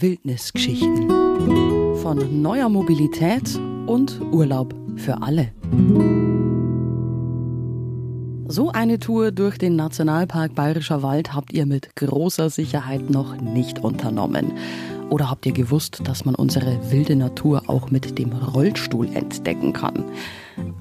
[0.00, 1.08] Wildnisgeschichten.
[2.02, 3.54] Von neuer Mobilität
[3.86, 5.52] und Urlaub für alle.
[8.48, 13.78] So eine Tour durch den Nationalpark Bayerischer Wald habt ihr mit großer Sicherheit noch nicht
[13.78, 14.52] unternommen.
[15.10, 20.04] Oder habt ihr gewusst, dass man unsere wilde Natur auch mit dem Rollstuhl entdecken kann?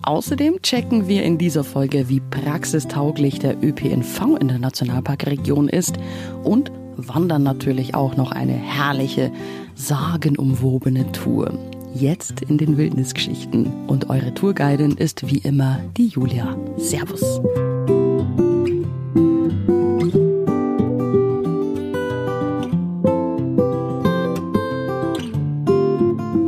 [0.01, 5.97] Außerdem checken wir in dieser Folge, wie praxistauglich der ÖPNV in der Nationalparkregion ist
[6.43, 9.31] und wandern natürlich auch noch eine herrliche,
[9.75, 11.51] sagenumwobene Tour.
[11.93, 13.67] Jetzt in den Wildnisgeschichten.
[13.87, 16.57] Und eure Tourguidin ist wie immer die Julia.
[16.77, 17.41] Servus.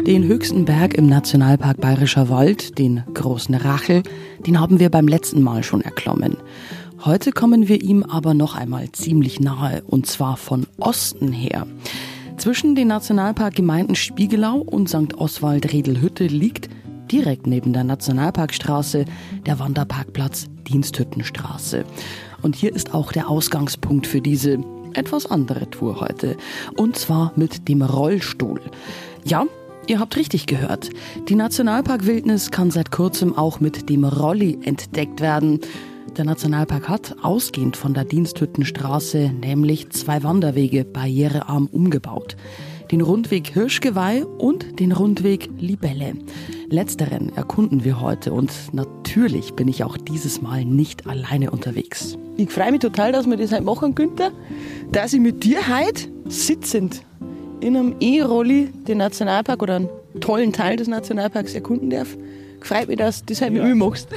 [0.06, 4.04] Den höchsten Berg im Nationalpark Bayerischer Wald, den großen Rachel,
[4.46, 6.38] den haben wir beim letzten Mal schon erklommen.
[7.06, 11.68] Heute kommen wir ihm aber noch einmal ziemlich nahe, und zwar von Osten her.
[12.38, 15.14] Zwischen den Nationalparkgemeinden Spiegelau und St.
[15.16, 16.68] Oswald-Redelhütte liegt
[17.12, 19.06] direkt neben der Nationalparkstraße
[19.46, 21.86] der Wanderparkplatz Diensthüttenstraße.
[22.42, 24.58] Und hier ist auch der Ausgangspunkt für diese
[24.96, 26.38] etwas andere Tour heute.
[26.76, 28.62] Und zwar mit dem Rollstuhl.
[29.24, 29.46] Ja,
[29.88, 30.90] Ihr habt richtig gehört.
[31.30, 35.60] Die Nationalparkwildnis kann seit kurzem auch mit dem Rolli entdeckt werden.
[36.18, 42.38] Der Nationalpark hat, ausgehend von der Diensthüttenstraße, nämlich zwei Wanderwege barrierearm umgebaut.
[42.90, 46.14] Den Rundweg Hirschgeweih und den Rundweg Libelle.
[46.70, 52.18] Letzteren erkunden wir heute und natürlich bin ich auch dieses Mal nicht alleine unterwegs.
[52.38, 54.32] Ich freue mich total, dass wir das heute machen, Günther,
[54.94, 57.02] dass ich mit dir heute sitzend
[57.60, 59.90] in einem E-Rolli den Nationalpark oder einen
[60.22, 62.16] tollen Teil des Nationalparks erkunden darf.
[62.62, 63.64] Freut mich, dass du das heute ja.
[63.64, 64.08] mit mir machst.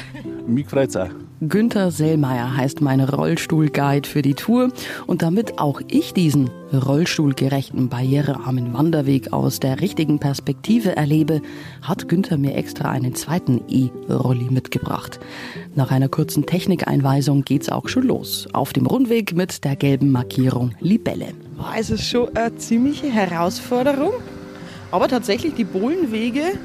[0.46, 1.10] Mich freut es auch.
[1.40, 4.72] Günther Sellmeier heißt mein Rollstuhlguide für die Tour.
[5.06, 11.40] Und damit auch ich diesen rollstuhlgerechten, barrierearmen Wanderweg aus der richtigen Perspektive erlebe,
[11.80, 15.20] hat Günther mir extra einen zweiten E-Rolli mitgebracht.
[15.76, 18.48] Nach einer kurzen Technikeinweisung geht's auch schon los.
[18.52, 21.28] Auf dem Rundweg mit der gelben Markierung Libelle.
[21.56, 24.14] War es ist schon eine ziemliche Herausforderung.
[24.90, 26.58] Aber tatsächlich die Bohlenwege,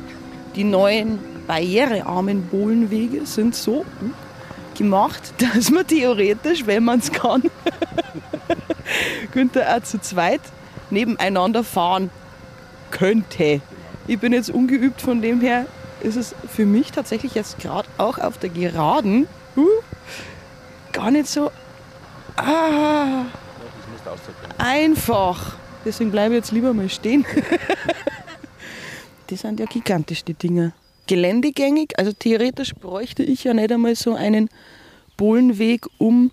[0.56, 3.86] die neuen barrierearmen Bohlenwege sind so
[4.76, 7.44] gemacht, dass man theoretisch, wenn man es kann,
[9.32, 10.42] könnte auch zu zweit
[10.90, 12.10] nebeneinander fahren
[12.92, 13.62] könnte.
[14.08, 15.66] Ich bin jetzt ungeübt, von dem her
[16.02, 19.66] ist es für mich tatsächlich jetzt gerade auch auf der Geraden uh,
[20.92, 21.50] gar nicht so
[22.36, 23.26] ah,
[24.58, 25.56] einfach.
[25.86, 27.26] Deswegen bleibe ich jetzt lieber mal stehen.
[29.30, 30.74] die sind ja gigantisch, die Dinger
[31.08, 31.98] geländegängig.
[31.98, 34.50] Also theoretisch bräuchte ich ja nicht einmal so einen
[35.18, 36.32] Bohlenweg, um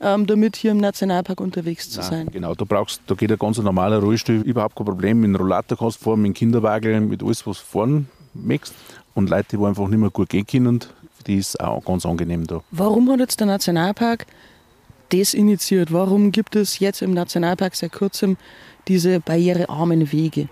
[0.00, 2.28] ähm, damit hier im Nationalpark unterwegs zu Nein, sein.
[2.30, 5.20] Genau, da brauchst, da geht ein ganz normaler Rollstuhl, überhaupt kein Problem.
[5.20, 8.74] Mit dem Rollator kannst du fahren, mit dem Kinderwagen, mit alles, was du fahren möchtest.
[9.14, 10.80] Und Leute, die einfach nicht mehr gut gehen können,
[11.26, 12.62] die ist auch ganz angenehm da.
[12.70, 14.26] Warum hat jetzt der Nationalpark
[15.10, 15.92] das initiiert?
[15.92, 18.36] Warum gibt es jetzt im Nationalpark seit kurzem
[18.88, 20.48] diese barrierearmen Wege?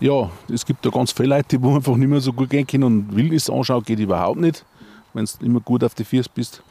[0.00, 2.84] Ja, es gibt da ganz viele Leute, die einfach nicht mehr so gut gehen können
[2.84, 4.64] und Wildnis anschauen geht überhaupt nicht,
[5.12, 6.62] wenn du immer gut auf die Füße bist.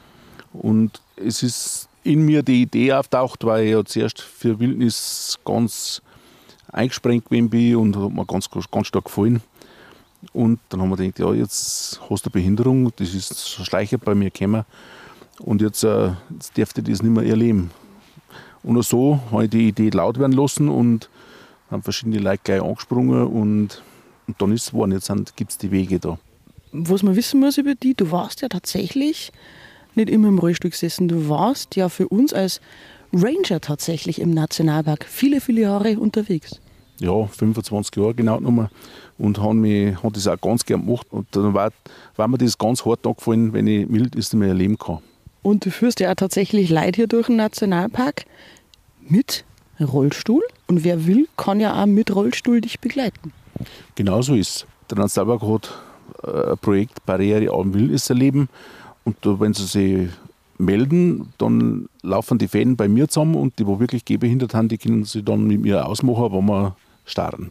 [0.51, 6.01] Und es ist in mir die Idee auftaucht, weil ich ja zuerst für Wildnis ganz
[6.71, 9.41] eingesprengt gewesen bin und hat mir ganz, ganz stark gefallen.
[10.33, 14.03] Und dann haben wir gedacht, ja, jetzt hast du eine Behinderung, das ist so schleichend
[14.03, 14.65] bei mir gekommen
[15.39, 17.71] und jetzt, äh, jetzt dürfte ich das nicht mehr erleben.
[18.61, 21.09] Und so habe ich die Idee laut werden lassen und
[21.69, 23.83] haben verschiedene Leute gleich angesprungen und,
[24.27, 24.91] und dann ist es geworden.
[24.91, 26.17] Jetzt gibt es die Wege da.
[26.71, 29.31] Was man wissen muss über die, du warst ja tatsächlich
[29.95, 32.61] nicht immer im Rollstuhl gesessen, du warst ja für uns als
[33.11, 36.59] Ranger tatsächlich im Nationalpark viele, viele Jahre unterwegs.
[36.99, 38.69] Ja, 25 Jahre genau genommen
[39.17, 41.07] und haben mich, hat das auch ganz gern gemacht.
[41.09, 41.71] Und dann war,
[42.15, 44.99] war mir das ganz hart angefallen, wenn ich mild ist, nicht mehr erleben kann.
[45.41, 48.25] Und du führst ja auch tatsächlich Leute hier durch den Nationalpark
[49.07, 49.45] mit
[49.79, 50.43] Rollstuhl.
[50.67, 53.31] Und wer will, kann ja auch mit Rollstuhl dich begleiten.
[53.95, 55.71] Genau so ist Der Nationalpark hat
[56.23, 58.49] äh, ein Projekt Barriere am Wildnis erleben.
[59.03, 60.09] Und wenn sie sich
[60.57, 64.77] melden, dann laufen die Fäden bei mir zusammen und die, die wirklich gehbehindert haben, die
[64.77, 66.75] können sie dann mit mir ausmachen, wenn wir
[67.05, 67.49] starren.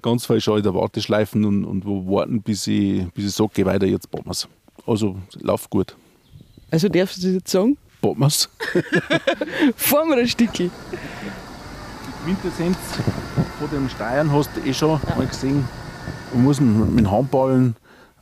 [0.00, 3.64] Ganz falsch in der Warteschleifen und, und wo warten, bis ich, bis ich sage, geh
[3.66, 4.48] weiter, jetzt bauen wir es.
[4.86, 5.94] Also läuft gut.
[6.70, 7.76] Also darfst du jetzt sagen?
[8.04, 8.50] Bauen wir es.
[9.76, 10.70] Fahren wir ein Stückchen.
[12.22, 12.76] Quintessenz
[13.58, 15.16] von dem Steuern hast du eh schon ja.
[15.16, 15.66] mal gesehen.
[16.34, 17.76] Man muss mit dem Handballen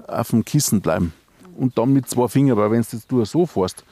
[0.07, 1.13] auf dem Kissen bleiben.
[1.57, 3.83] Und dann mit zwei Fingern, weil wenn du so fährst,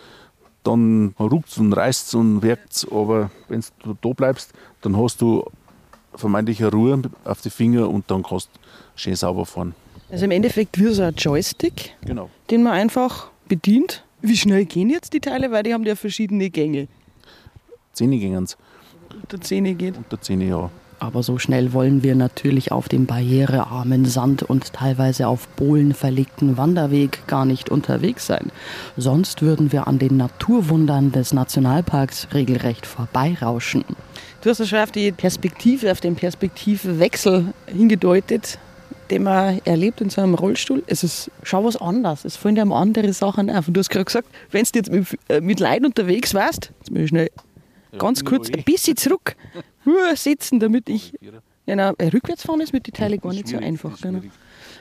[0.62, 4.52] dann ruckt und reißt und wirkt Aber wenn du da bleibst,
[4.82, 5.44] dann hast du
[6.14, 8.60] vermeintliche Ruhe auf die Finger und dann kannst du
[8.94, 9.74] schön sauber fahren.
[10.08, 12.30] Also im Endeffekt wie so ein Joystick, Genau.
[12.48, 14.04] den man einfach bedient.
[14.22, 15.50] Wie schnell gehen jetzt die Teile?
[15.50, 16.88] Weil die haben ja verschiedene Gänge.
[17.92, 18.56] Zähne gingen es.
[19.22, 19.96] Unter 10 geht.
[19.96, 20.70] Unter Zähne, ja.
[21.00, 26.58] Aber so schnell wollen wir natürlich auf dem barrierearmen Sand und teilweise auf Bohlen verlegten
[26.58, 28.52] Wanderweg gar nicht unterwegs sein.
[28.98, 33.84] Sonst würden wir an den Naturwundern des Nationalparks regelrecht vorbeirauschen.
[34.42, 38.58] Du hast ja schon auf die Perspektive, auf den Perspektivwechsel hingedeutet,
[39.10, 40.82] den man erlebt in so einem Rollstuhl.
[40.86, 42.24] Es ist schon was anderes.
[42.24, 43.68] Es fallen einem andere Sachen auf.
[43.68, 46.90] Und du hast gerade gesagt, wenn du jetzt mit, äh, mit Leuten unterwegs warst, jetzt
[46.90, 47.30] muss ich schnell
[47.98, 49.36] ganz kurz ein bisschen zurück
[50.14, 51.12] sitzen, damit ich.
[51.66, 54.00] Genau, äh, rückwärts fahren ist mit den Teilen gar nicht so einfach.
[54.00, 54.20] Genau.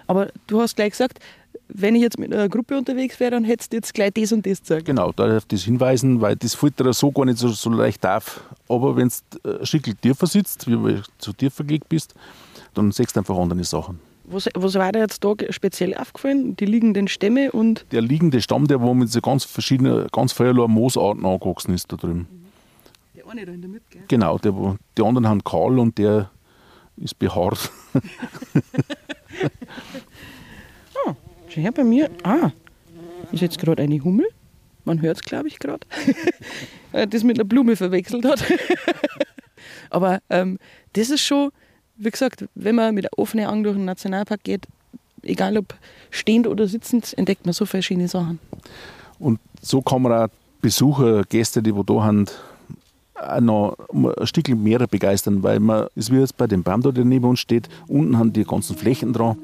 [0.07, 1.19] Aber du hast gleich gesagt,
[1.67, 4.45] wenn ich jetzt mit einer Gruppe unterwegs wäre, dann hättest du jetzt gleich das und
[4.45, 4.85] das gesagt.
[4.85, 8.41] Genau, da auf das hinweisen, weil das dir so gar nicht so, so leicht auf.
[8.67, 9.09] Aber wenn
[9.43, 12.15] du ein Stück tiefer sitzt, wie du zu tiefer gelegt bist,
[12.73, 13.99] dann siehst du einfach andere Sachen.
[14.31, 16.55] Was, was war dir jetzt da speziell aufgefallen?
[16.55, 17.85] Die liegenden Stämme und.
[17.91, 21.95] Der liegende Stamm, der wo mit so ganz verschiedenen, ganz vielerlei Moosarten angewachsen ist da
[21.97, 22.27] drüben.
[23.15, 24.03] Der eine da in der Mitte, gell?
[24.07, 26.29] Genau, der, wo- die anderen haben kahl und der
[26.97, 27.71] ist behaart.
[31.51, 32.09] Schau her bei mir.
[32.23, 32.51] Ah,
[33.31, 34.27] ist jetzt gerade eine Hummel.
[34.85, 35.85] Man hört es, glaube ich, gerade.
[37.09, 38.43] das mit einer Blume verwechselt hat.
[39.89, 40.59] Aber ähm,
[40.93, 41.49] das ist schon,
[41.99, 44.65] wie gesagt, wenn man mit offenen Augen durch den Nationalpark geht,
[45.21, 45.75] egal ob
[46.09, 48.39] stehend oder sitzend, entdeckt man so verschiedene Sachen.
[49.19, 50.27] Und so kann man auch
[50.61, 52.33] Besucher, Gäste, die wo da sind,
[53.15, 56.91] auch noch ein Stückchen mehr begeistern, weil man, es wie jetzt bei dem Baum da,
[56.91, 59.37] der neben uns steht, unten haben die ganzen Flächen dran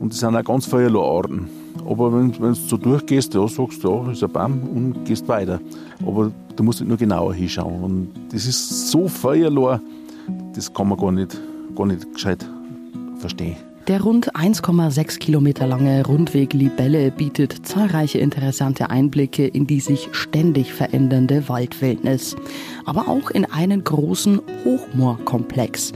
[0.00, 1.48] und es sind auch ganz viele Arten.
[1.88, 5.60] Aber wenn, du so durchgehst, ja, sagst du, ja, ist ein Baum und gehst weiter.
[6.04, 7.82] Aber du musst halt nur genauer hinschauen.
[7.82, 9.78] Und das ist so vielerlei,
[10.54, 11.38] das kann man gar nicht,
[11.76, 12.44] gar nicht gescheit
[13.18, 13.56] verstehen.
[13.88, 20.72] Der rund 1,6 Kilometer lange Rundweg Libelle bietet zahlreiche interessante Einblicke in die sich ständig
[20.72, 22.34] verändernde Waldwildnis,
[22.84, 25.92] aber auch in einen großen Hochmoorkomplex.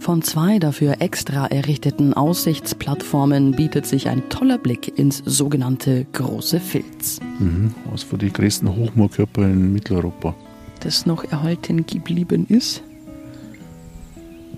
[0.00, 7.20] Von zwei dafür extra errichteten Aussichtsplattformen bietet sich ein toller Blick ins sogenannte Große Filz.
[7.38, 7.72] Mhm.
[7.90, 10.34] Was für die größten Hochmoorkörper in Mitteleuropa.
[10.80, 12.82] Das noch erhalten geblieben ist.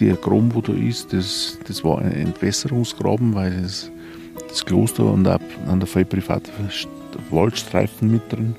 [0.01, 3.91] Der Graben, wo da ist, das, das war ein Entwässerungsgraben, weil das,
[4.49, 5.39] das Kloster und auch
[5.69, 6.51] an der viel private
[7.31, 8.57] Waldstreifen mit drin.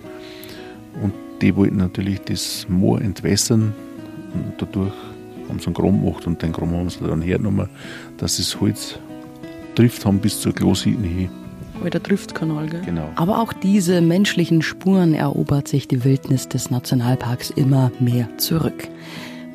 [1.02, 3.74] Und die wollten natürlich das Moor entwässern
[4.34, 4.94] und dadurch
[5.50, 7.68] haben sie einen Graben gemacht und den Graben haben sie dann hergenommen,
[8.18, 9.00] dass das Holz
[9.76, 11.30] trifft haben bis zur Klositen hin.
[11.84, 12.82] Der Driftkanal, gell?
[12.86, 13.10] Genau.
[13.16, 18.88] Aber auch diese menschlichen Spuren erobert sich die Wildnis des Nationalparks immer mehr zurück.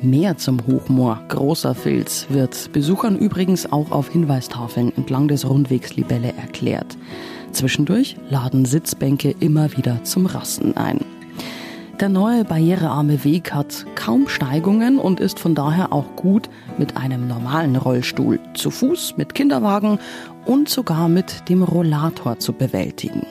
[0.01, 6.33] Mehr zum Hochmoor Großer Filz wird Besuchern übrigens auch auf Hinweistafeln entlang des Rundwegs Libelle
[6.37, 6.95] erklärt.
[7.51, 10.99] Zwischendurch laden Sitzbänke immer wieder zum Rasten ein.
[11.99, 16.47] Der neue barrierearme Weg hat kaum Steigungen und ist von daher auch gut
[16.77, 19.97] mit einem normalen Rollstuhl, zu Fuß, mit Kinderwagen
[20.45, 23.25] und sogar mit dem Rollator zu bewältigen.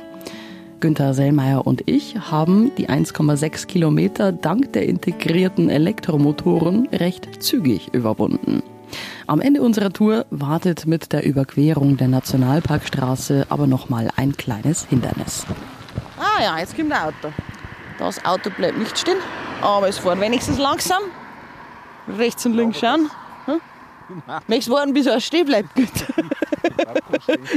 [0.81, 8.62] Günther Sellmeier und ich haben die 1,6 Kilometer dank der integrierten Elektromotoren recht zügig überwunden.
[9.26, 15.46] Am Ende unserer Tour wartet mit der Überquerung der Nationalparkstraße aber nochmal ein kleines Hindernis.
[16.19, 17.32] Ah ja, jetzt kommt ein Auto.
[17.98, 19.19] Das Auto bleibt nicht stehen,
[19.62, 21.03] aber es fährt wenigstens langsam.
[22.19, 23.10] Rechts und links schauen.
[23.46, 23.60] Hm?
[24.46, 25.74] Möchtest warten, bis er stehen bleibt?
[25.74, 25.89] Gut.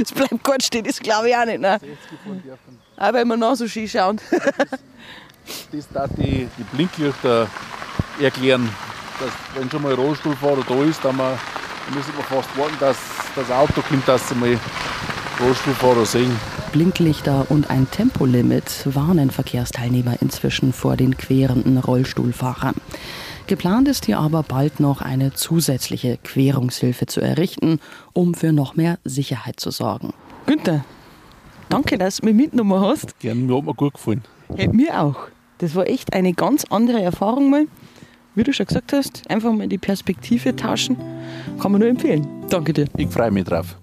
[0.00, 1.60] Es bleibt gut stehen, das glaube ich auch nicht.
[1.60, 1.78] Ne?
[3.00, 4.20] Auch wenn wir noch so schön schauen.
[5.72, 7.48] Das da die, die Blinklichter
[8.20, 8.68] erklären,
[9.18, 11.32] dass wenn schon mal ein Rollstuhlfahrer da ist, dann, man,
[11.86, 12.98] dann müssen wir fast warten, dass
[13.34, 14.56] das Auto kommt, dass sie mal
[15.40, 16.30] Rollstuhlfahrer sehen.
[16.72, 22.74] Blinklichter und ein Tempolimit warnen Verkehrsteilnehmer inzwischen vor den querenden Rollstuhlfahrern.
[23.46, 27.80] Geplant ist hier aber bald noch eine zusätzliche Querungshilfe zu errichten,
[28.12, 30.12] um für noch mehr Sicherheit zu sorgen.
[30.46, 30.84] Günther,
[31.70, 33.18] danke, dass du mich mitgenommen hast.
[33.20, 34.22] Gern, mir hat mir gut gefallen.
[34.54, 35.16] Hey, mir auch.
[35.58, 37.66] Das war echt eine ganz andere Erfahrung mal.
[38.34, 40.96] Wie du schon gesagt hast, einfach mal die Perspektive tauschen.
[41.60, 42.26] Kann man nur empfehlen.
[42.48, 42.86] Danke dir.
[42.96, 43.76] Ich freue mich drauf.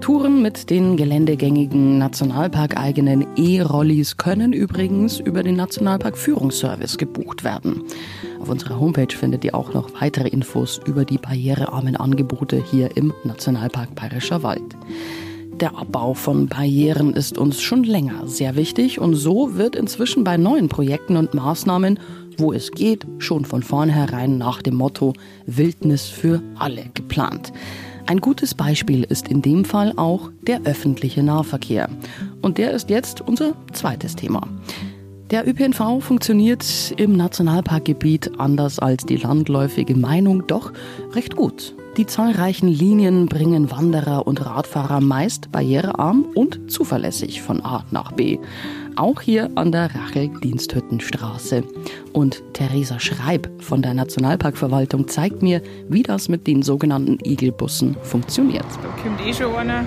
[0.00, 7.84] Touren mit den geländegängigen Nationalparkeigenen E-Rollis können übrigens über den Nationalpark Führungsservice gebucht werden.
[8.40, 13.12] Auf unserer Homepage findet ihr auch noch weitere Infos über die barrierearmen Angebote hier im
[13.22, 14.76] Nationalpark Bayerischer Wald.
[15.62, 20.36] Der Abbau von Barrieren ist uns schon länger sehr wichtig und so wird inzwischen bei
[20.36, 21.98] neuen Projekten und Maßnahmen
[22.38, 25.12] wo es geht, schon von vornherein nach dem Motto
[25.46, 27.52] Wildnis für alle geplant.
[28.06, 31.88] Ein gutes Beispiel ist in dem Fall auch der öffentliche Nahverkehr.
[32.40, 34.48] Und der ist jetzt unser zweites Thema.
[35.30, 36.64] Der ÖPNV funktioniert
[36.96, 40.72] im Nationalparkgebiet anders als die landläufige Meinung, doch
[41.14, 41.74] recht gut.
[41.98, 48.38] Die zahlreichen Linien bringen Wanderer und Radfahrer meist barrierearm und zuverlässig von A nach B.
[48.96, 51.64] Auch hier an der Rachel-Diensthüttenstraße.
[52.14, 58.64] Und Theresa Schreib von der Nationalparkverwaltung zeigt mir, wie das mit den sogenannten Igelbussen funktioniert.
[58.82, 59.84] Da kommt eh schon einer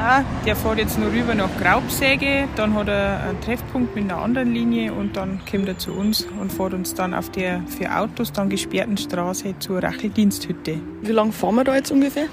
[0.00, 4.22] Ah, der fährt jetzt nur rüber nach Graubsäge, dann hat er einen Treffpunkt mit einer
[4.22, 7.92] anderen Linie und dann kommt er zu uns und fährt uns dann auf der für
[7.92, 10.80] Autos dann gesperrten Straße zur Racheldiensthütte.
[11.02, 12.26] Wie lange fahren wir da jetzt ungefähr?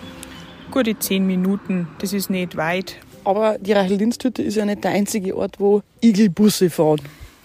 [0.69, 2.98] Gute zehn Minuten, das ist nicht weit.
[3.24, 7.01] Aber die Racheldiensthütte ist ja nicht der einzige Ort, wo Igelbusse fahren.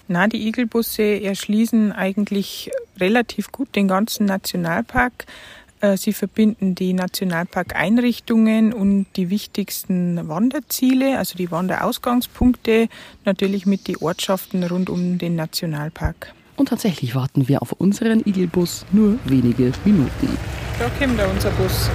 [0.06, 5.24] Nein, die Igelbusse erschließen eigentlich relativ gut den ganzen Nationalpark.
[5.80, 12.88] Äh, sie verbinden die Nationalparkeinrichtungen und die wichtigsten Wanderziele, also die Wanderausgangspunkte,
[13.24, 16.34] natürlich mit den Ortschaften rund um den Nationalpark.
[16.56, 20.36] Und tatsächlich warten wir auf unseren Igelbus nur wenige Minuten.
[20.78, 21.88] Da kommt da unser Bus.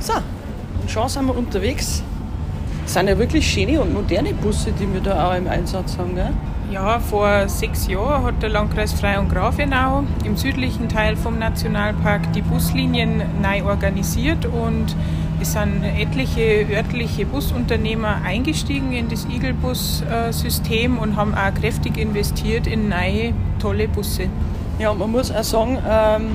[0.00, 0.14] So,
[0.80, 2.02] und schon sind wir unterwegs
[2.98, 6.16] sind ja wirklich schöne und moderne Busse, die wir da auch im Einsatz haben.
[6.16, 6.32] Gell?
[6.72, 12.32] Ja, vor sechs Jahren hat der Landkreis Frei und Grafenau im südlichen Teil vom Nationalpark
[12.32, 14.96] die Buslinien neu organisiert und
[15.40, 22.88] es sind etliche örtliche Busunternehmer eingestiegen in das Igelbus-System und haben auch kräftig investiert in
[22.88, 24.24] neue, tolle Busse.
[24.80, 26.30] Ja, man muss auch sagen, ähm,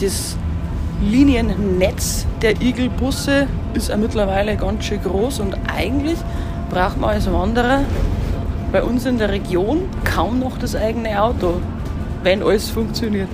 [0.00, 0.38] das
[1.02, 6.18] Liniennetz der Igelbusse ist ja mittlerweile ganz schön groß und eigentlich
[6.70, 7.80] braucht man als Wanderer
[8.72, 11.60] bei uns in der Region kaum noch das eigene Auto,
[12.22, 13.28] wenn alles funktioniert.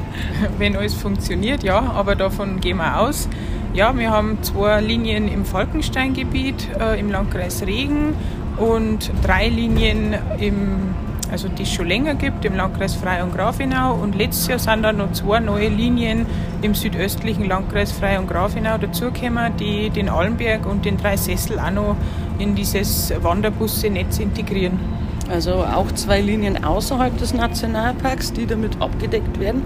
[0.58, 3.28] wenn alles funktioniert, ja, aber davon gehen wir aus.
[3.74, 8.14] Ja, wir haben zwei Linien im Falkensteingebiet äh, im Landkreis Regen
[8.58, 10.94] und drei Linien im
[11.32, 13.94] also die es schon länger gibt, im Landkreis Frei und Grafenau.
[13.94, 16.26] Und letztes Jahr sind dann noch zwei neue Linien
[16.60, 21.96] im südöstlichen Landkreis Frei und Grafenau dazugekommen, die den Allenberg und den Dreisessel auch noch
[22.38, 24.78] in dieses Wanderbusse-Netz integrieren.
[25.30, 29.62] Also auch zwei Linien außerhalb des Nationalparks, die damit abgedeckt werden.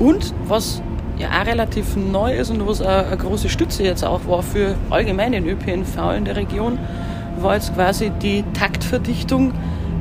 [0.00, 0.82] Und was
[1.16, 5.32] ja auch relativ neu ist und was eine große Stütze jetzt auch war für allgemein
[5.32, 6.78] den ÖPNV in der Region,
[7.40, 9.52] war jetzt quasi die Taktverdichtung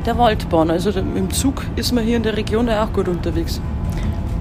[0.07, 0.71] der Waldbahn.
[0.71, 3.61] Also im Zug ist man hier in der Region auch gut unterwegs.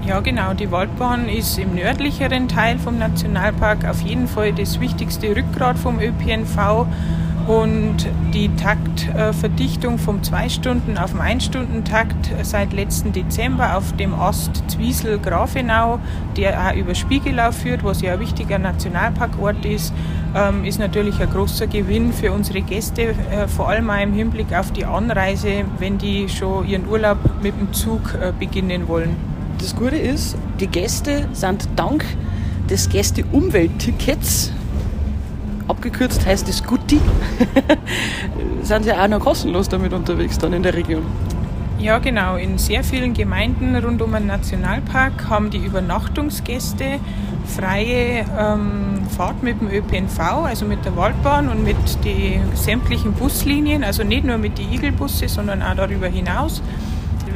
[0.05, 0.53] Ja, genau.
[0.53, 5.99] Die Waldbahn ist im nördlicheren Teil vom Nationalpark auf jeden Fall das wichtigste Rückgrat vom
[5.99, 6.87] ÖPNV.
[7.47, 15.99] Und die Taktverdichtung vom 2-Stunden- auf den 1-Stunden-Takt seit letzten Dezember auf dem Ast Zwiesel-Grafenau,
[16.35, 19.93] der auch über Spiegelau führt, was ja ein wichtiger Nationalparkort ist,
[20.37, 24.53] ähm, ist natürlich ein großer Gewinn für unsere Gäste, äh, vor allem auch im Hinblick
[24.53, 29.15] auf die Anreise, wenn die schon ihren Urlaub mit dem Zug äh, beginnen wollen.
[29.57, 32.05] Das Gute ist, die Gäste sind dank
[32.69, 34.51] des Gäste-Umwelttickets
[35.67, 36.99] abgekürzt heißt es Gutti,
[38.61, 41.03] sind sie auch noch kostenlos damit unterwegs dann in der Region.
[41.79, 42.37] Ja, genau.
[42.37, 46.99] In sehr vielen Gemeinden rund um den Nationalpark haben die Übernachtungsgäste
[47.47, 53.83] freie ähm, Fahrt mit dem ÖPNV, also mit der Waldbahn und mit den sämtlichen Buslinien,
[53.83, 56.61] also nicht nur mit den Igelbusse, sondern auch darüber hinaus.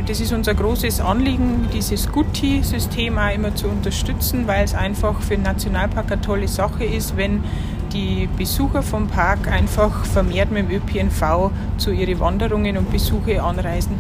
[0.08, 5.36] Das ist unser großes Anliegen, dieses Gutti-System auch immer zu unterstützen, weil es einfach für
[5.36, 7.44] den Nationalpark eine tolle Sache ist, wenn
[7.94, 13.94] die Besucher vom Park einfach vermehrt mit dem ÖPNV zu ihren Wanderungen und Besuche anreisen.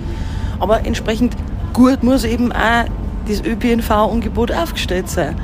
[0.59, 1.35] Aber entsprechend
[1.73, 2.85] gut muss eben auch
[3.27, 5.35] das ÖPNV-Angebot aufgestellt sein.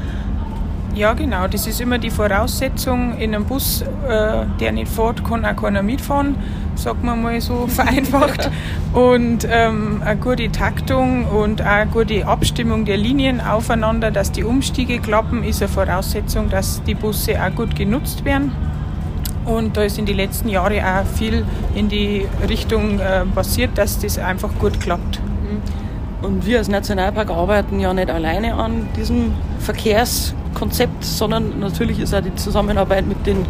[0.98, 1.48] Ja, genau.
[1.48, 3.20] Das ist immer die Voraussetzung.
[3.20, 6.36] In einem Bus, äh, der nicht fährt, kann auch keiner mitfahren,
[6.74, 8.50] sagt man mal so vereinfacht.
[8.94, 14.44] und ähm, eine gute Taktung und auch eine gute Abstimmung der Linien aufeinander, dass die
[14.44, 18.52] Umstiege klappen, ist eine Voraussetzung, dass die Busse auch gut genutzt werden.
[19.46, 24.00] Und da ist in den letzten Jahren auch viel in die Richtung äh, passiert, dass
[24.00, 25.22] das einfach gut klappt.
[26.24, 29.36] Und wir als Nationalpark arbeiten ja nicht alleine an diesem
[30.58, 33.46] Verkehrskonzept, sondern natürlich ist auch die Zusammenarbeit mit den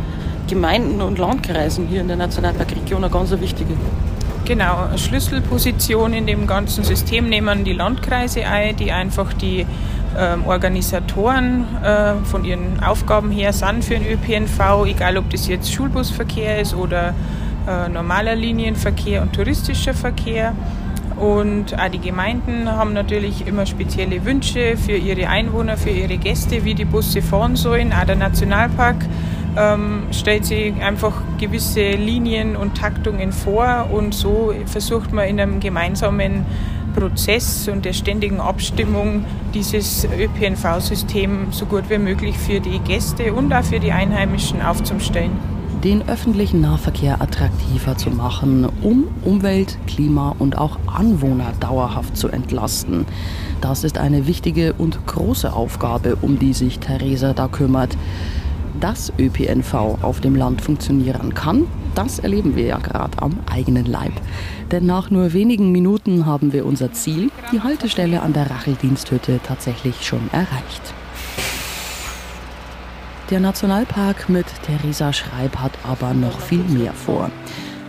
[0.47, 3.73] Gemeinden und Landkreisen hier in der Nationalparkregion eine ganz wichtige.
[4.45, 9.65] Genau, eine Schlüsselposition in dem ganzen System nehmen die Landkreise ein, die einfach die
[10.17, 15.73] ähm, Organisatoren äh, von ihren Aufgaben her sind für den ÖPNV, egal ob das jetzt
[15.73, 17.13] Schulbusverkehr ist oder
[17.67, 20.53] äh, normaler Linienverkehr und touristischer Verkehr.
[21.15, 26.63] Und auch die Gemeinden haben natürlich immer spezielle Wünsche für ihre Einwohner, für ihre Gäste,
[26.63, 27.91] wie die Busse fahren sollen.
[27.91, 28.97] Auch der Nationalpark
[29.57, 35.59] ähm, stellt sich einfach gewisse Linien und Taktungen vor und so versucht man in einem
[35.59, 36.45] gemeinsamen
[36.93, 43.53] Prozess und der ständigen Abstimmung dieses ÖPNV-System so gut wie möglich für die Gäste und
[43.53, 50.57] auch für die Einheimischen aufzustellen den öffentlichen Nahverkehr attraktiver zu machen, um Umwelt, Klima und
[50.57, 53.05] auch Anwohner dauerhaft zu entlasten.
[53.61, 57.95] Das ist eine wichtige und große Aufgabe, um die sich Theresa da kümmert.
[58.79, 61.65] Dass ÖPNV auf dem Land funktionieren kann,
[61.95, 64.13] das erleben wir ja gerade am eigenen Leib.
[64.71, 70.05] Denn nach nur wenigen Minuten haben wir unser Ziel, die Haltestelle an der Racheldiensthütte, tatsächlich
[70.05, 70.93] schon erreicht.
[73.29, 77.29] Der Nationalpark mit Theresa Schreib hat aber noch viel mehr vor.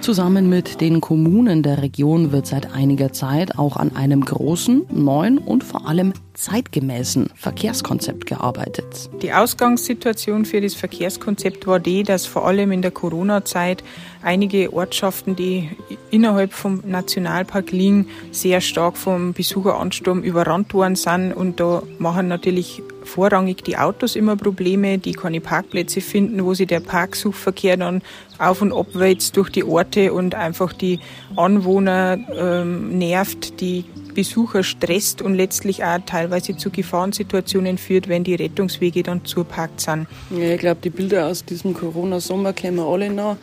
[0.00, 5.38] Zusammen mit den Kommunen der Region wird seit einiger Zeit auch an einem großen, neuen
[5.38, 9.11] und vor allem zeitgemäßen Verkehrskonzept gearbeitet.
[9.23, 13.85] Die Ausgangssituation für das Verkehrskonzept war die, dass vor allem in der Corona-Zeit
[14.23, 15.71] einige Ortschaften, die
[16.11, 21.33] innerhalb vom Nationalpark liegen, sehr stark vom Besucheransturm überrannt worden sind.
[21.33, 26.69] Und da machen natürlich vorrangig die Autos immer Probleme, die keine Parkplätze finden, wo sich
[26.69, 28.03] der Parksuchverkehr dann
[28.38, 31.00] auf und ab wälzt durch die Orte und einfach die
[31.35, 33.85] Anwohner ähm, nervt, die
[34.15, 40.07] Besucher stresst und letztlich auch teilweise zu Gefahrensituationen führt, wenn die Rettungswege dann zuparkt sind.
[40.31, 43.37] Ja, ich glaube, die Bilder aus diesem Corona-Sommer kennen wir alle noch.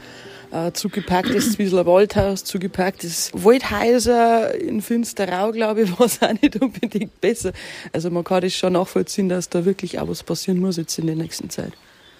[0.55, 7.19] Äh, zugepacktes Zwiesler Waldhaus, zugepacktes Waldhäuser in Finsterau, glaube ich, war es auch nicht unbedingt
[7.19, 7.51] besser.
[7.91, 11.07] Also man kann das schon nachvollziehen, dass da wirklich auch was passieren muss jetzt in
[11.07, 11.73] der nächsten Zeit.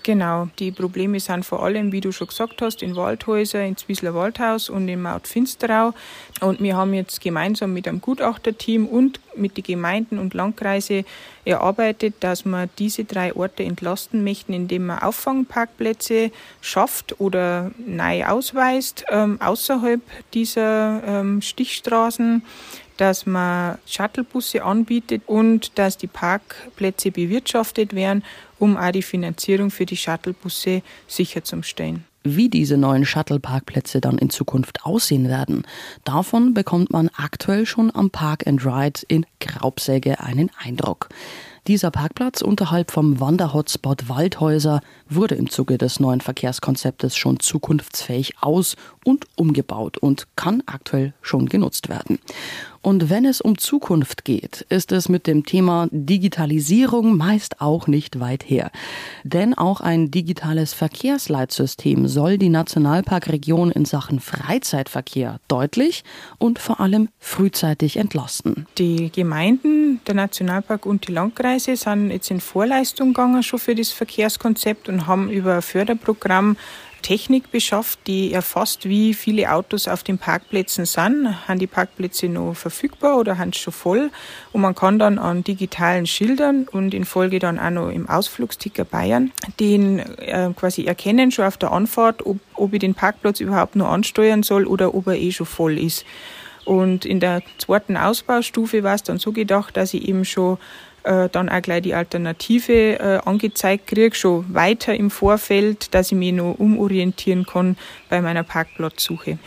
[0.05, 4.13] Genau, die Probleme sind vor allem, wie du schon gesagt hast, in Waldhäuser, in Zwiesler
[4.13, 5.95] Waldhaus und in Maut Finsterau.
[6.41, 11.05] Und wir haben jetzt gemeinsam mit einem Gutachterteam und mit den Gemeinden und Landkreise
[11.43, 16.29] erarbeitet, dass wir diese drei Orte entlasten möchten, indem man Auffangparkplätze
[16.61, 20.01] schafft oder neu ausweist ähm, außerhalb
[20.35, 22.43] dieser ähm, Stichstraßen
[22.97, 28.23] dass man Shuttlebusse anbietet und dass die Parkplätze bewirtschaftet werden,
[28.59, 32.05] um auch die Finanzierung für die Shuttlebusse sicherzustellen.
[32.27, 35.63] Wie diese neuen Shuttle-Parkplätze dann in Zukunft aussehen werden,
[36.05, 41.09] davon bekommt man aktuell schon am Park and Ride in Graubsäge einen Eindruck.
[41.67, 48.75] Dieser Parkplatz unterhalb vom Wanderhotspot Waldhäuser wurde im Zuge des neuen Verkehrskonzeptes schon zukunftsfähig aus-
[49.03, 52.19] und umgebaut und kann aktuell schon genutzt werden.
[52.85, 58.19] Und wenn es um Zukunft geht, ist es mit dem Thema Digitalisierung meist auch nicht
[58.19, 58.69] weit her.
[59.23, 66.03] Denn auch ein digitales Verkehrsleitsystem soll die Nationalparkregion in Sachen Freizeitverkehr deutlich
[66.37, 68.67] und vor allem frühzeitig entlasten.
[68.77, 73.89] Die Gemeinden, der Nationalpark und die Landkreise sind jetzt in Vorleistung gegangen schon für das
[73.89, 76.55] Verkehrskonzept und haben über ein Förderprogramm
[77.05, 81.47] Technik beschafft, die erfasst, wie viele Autos auf den Parkplätzen sind.
[81.47, 84.09] Haben die Parkplätze noch verfügbar oder haben sie schon voll?
[84.53, 88.85] Und man kann dann an digitalen Schildern und in Folge dann auch noch im Ausflugsticker
[88.85, 93.75] Bayern den äh, quasi erkennen, schon auf der Anfahrt, ob, ob ich den Parkplatz überhaupt
[93.75, 96.05] noch ansteuern soll oder ob er eh schon voll ist.
[96.63, 100.57] Und in der zweiten Ausbaustufe war es dann so gedacht, dass ich eben schon
[101.05, 106.17] äh, dann auch gleich die Alternative äh, angezeigt kriege, schon weiter im Vorfeld, dass ich
[106.17, 107.77] mich noch umorientieren kann
[108.09, 109.37] bei meiner Parkplatzsuche.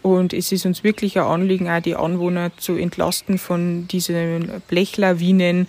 [0.00, 5.68] Und es ist uns wirklich ein Anliegen, auch die Anwohner zu entlasten von diesen Blechlawinen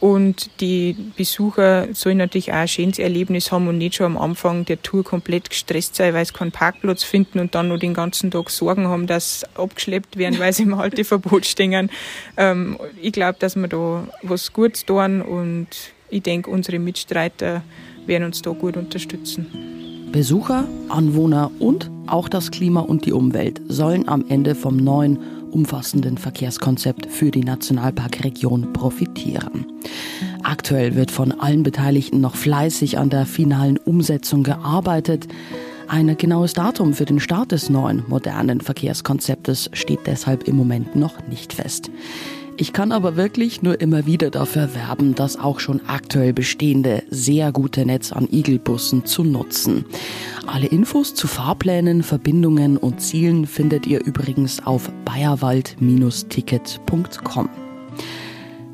[0.00, 4.64] und die Besucher sollen natürlich auch ein schönes Erlebnis haben und nicht schon am Anfang
[4.64, 8.30] der Tour komplett gestresst sein, weil sie keinen Parkplatz finden und dann nur den ganzen
[8.30, 11.90] Tag Sorgen haben, dass sie abgeschleppt werden, weil sie im Halteverbot stehen.
[12.36, 15.68] Ähm, ich glaube, dass wir da was Gutes tun und
[16.10, 17.62] ich denke, unsere Mitstreiter
[18.06, 19.87] werden uns da gut unterstützen.
[20.12, 25.18] Besucher, Anwohner und auch das Klima und die Umwelt sollen am Ende vom neuen
[25.50, 29.66] umfassenden Verkehrskonzept für die Nationalparkregion profitieren.
[30.42, 35.28] Aktuell wird von allen Beteiligten noch fleißig an der finalen Umsetzung gearbeitet.
[35.88, 41.14] Ein genaues Datum für den Start des neuen modernen Verkehrskonzeptes steht deshalb im Moment noch
[41.28, 41.90] nicht fest.
[42.60, 47.52] Ich kann aber wirklich nur immer wieder dafür werben, das auch schon aktuell bestehende sehr
[47.52, 49.84] gute Netz an Igelbussen zu nutzen.
[50.44, 57.48] Alle Infos zu Fahrplänen, Verbindungen und Zielen findet ihr übrigens auf bayerwald-ticket.com.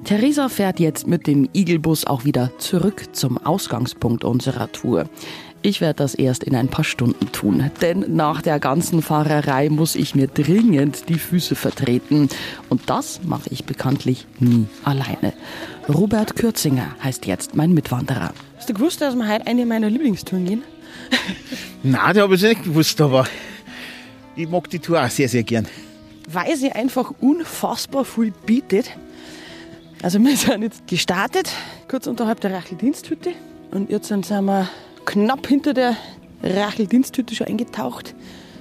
[0.05, 5.11] Theresa fährt jetzt mit dem Igelbus auch wieder zurück zum Ausgangspunkt unserer Tour.
[5.67, 9.95] Ich werde das erst in ein paar Stunden tun, denn nach der ganzen Fahrerei muss
[9.95, 12.29] ich mir dringend die Füße vertreten.
[12.69, 15.33] Und das mache ich bekanntlich nie alleine.
[15.89, 18.35] Robert Kürzinger heißt jetzt mein Mitwanderer.
[18.59, 20.63] Hast du gewusst, dass wir heute eine meiner Lieblingstouren gehen?
[21.83, 23.27] Nein, das habe ich nicht gewusst, aber
[24.37, 25.67] ich mag die Tour auch sehr, sehr gern.
[26.31, 28.91] Weil sie einfach unfassbar viel bietet.
[30.03, 31.51] Also wir sind jetzt gestartet,
[31.89, 33.33] kurz unterhalb der Rachel-Diensthütte.
[33.71, 34.69] Und jetzt sind wir
[35.05, 35.97] knapp hinter der
[36.43, 38.15] Rachel-Diensthütte schon eingetaucht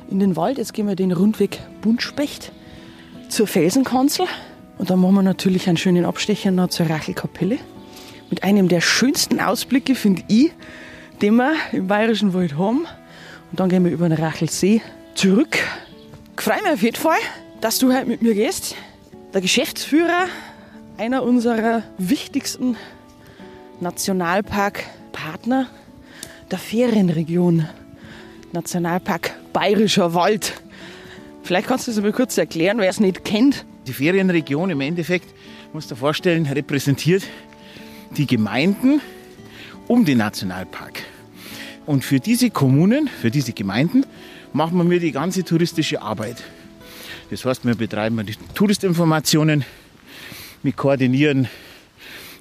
[0.09, 0.57] in den Wald.
[0.57, 2.51] Jetzt gehen wir den Rundweg Buntspecht
[3.29, 4.27] zur Felsenkanzel.
[4.77, 7.57] Und dann machen wir natürlich einen schönen Abstecher noch zur Rachelkapelle.
[8.29, 10.51] Mit einem der schönsten Ausblicke, finde ich,
[11.21, 12.85] den wir im Bayerischen Wald haben.
[13.51, 14.81] Und dann gehen wir über den Rachelsee
[15.15, 15.57] zurück.
[16.35, 17.19] Ich freue mich auf jeden Fall,
[17.61, 18.75] dass du heute mit mir gehst.
[19.33, 20.25] Der Geschäftsführer
[20.97, 22.75] einer unserer wichtigsten
[23.79, 25.67] Nationalparkpartner
[26.53, 27.67] der Ferienregion
[28.51, 30.53] Nationalpark Bayerischer Wald.
[31.41, 33.65] Vielleicht kannst du es mal kurz erklären, wer es nicht kennt.
[33.87, 35.33] Die Ferienregion im Endeffekt,
[35.73, 37.23] musst du dir vorstellen, repräsentiert
[38.15, 39.01] die Gemeinden
[39.87, 41.01] um den Nationalpark.
[41.87, 44.05] Und für diese Kommunen, für diese Gemeinden,
[44.53, 46.43] machen wir die ganze touristische Arbeit.
[47.31, 49.65] Das heißt, wir betreiben die Touristinformationen,
[50.61, 51.47] wir koordinieren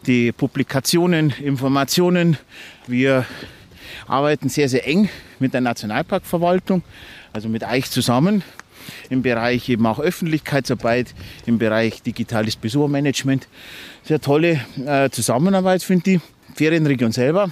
[0.06, 2.36] die Publikationen, Informationen,
[2.86, 3.24] wir
[4.06, 6.82] arbeiten sehr, sehr eng mit der Nationalparkverwaltung,
[7.32, 8.42] also mit euch zusammen
[9.10, 11.14] im Bereich eben auch Öffentlichkeitsarbeit,
[11.46, 13.48] im Bereich digitales Besuchermanagement.
[14.02, 16.20] Sehr tolle äh, Zusammenarbeit, finde ich.
[16.54, 17.50] Ferienregion selber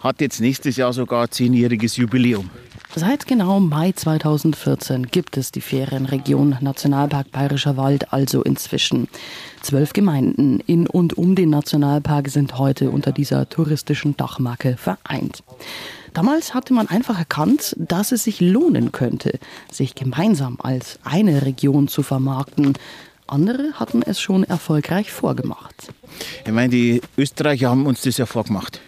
[0.00, 2.50] hat jetzt nächstes Jahr sogar zehnjähriges Jubiläum.
[2.96, 9.06] Seit genau Mai 2014 gibt es die Ferienregion Nationalpark Bayerischer Wald also inzwischen.
[9.62, 15.44] Zwölf Gemeinden in und um den Nationalpark sind heute unter dieser touristischen Dachmarke vereint.
[16.14, 19.38] Damals hatte man einfach erkannt, dass es sich lohnen könnte,
[19.70, 22.72] sich gemeinsam als eine Region zu vermarkten.
[23.28, 25.92] Andere hatten es schon erfolgreich vorgemacht.
[26.44, 28.80] Ich meine, die Österreicher haben uns das ja vorgemacht.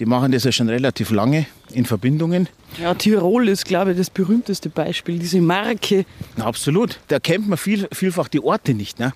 [0.00, 2.48] Die machen das ja schon relativ lange in Verbindungen.
[2.80, 6.06] Ja, Tirol ist, glaube ich, das berühmteste Beispiel, diese Marke.
[6.38, 6.98] Na, absolut.
[7.08, 8.98] Da kennt man viel, vielfach die Orte nicht.
[8.98, 9.12] Ne?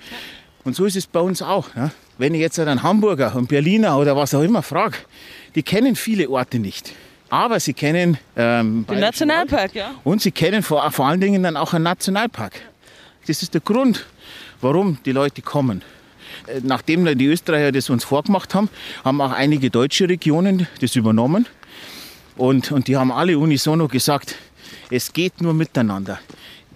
[0.63, 1.75] Und so ist es bei uns auch.
[1.75, 1.91] Ne?
[2.19, 4.99] Wenn ich jetzt einen Hamburger, einen Berliner oder was auch immer frage,
[5.55, 6.93] die kennen viele Orte nicht.
[7.31, 9.93] Aber sie kennen ähm, den Nationalpark, ja.
[10.05, 12.61] Und sie kennen vor, vor allen Dingen dann auch einen Nationalpark.
[13.27, 14.05] Das ist der Grund,
[14.61, 15.81] warum die Leute kommen.
[16.47, 18.69] Äh, nachdem die Österreicher das uns vorgemacht haben,
[19.05, 21.47] haben auch einige deutsche Regionen das übernommen.
[22.37, 24.37] Und, und die haben alle unisono gesagt,
[24.91, 26.19] es geht nur miteinander.